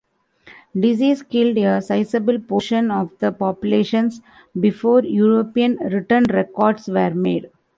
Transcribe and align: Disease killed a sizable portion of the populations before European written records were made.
Disease 0.75 1.21
killed 1.21 1.59
a 1.59 1.79
sizable 1.79 2.39
portion 2.39 2.89
of 2.89 3.11
the 3.19 3.31
populations 3.31 4.19
before 4.59 5.03
European 5.03 5.75
written 5.77 6.23
records 6.23 6.87
were 6.87 7.13
made. 7.13 7.51